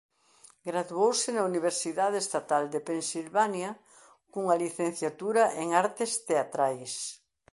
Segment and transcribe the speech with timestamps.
[0.69, 3.71] Graduouse na Universidade Estatal de Pensilvania
[4.31, 6.93] cunha licenciatura en Artes Teatrais.